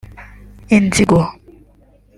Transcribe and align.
Inzigo 0.77 1.21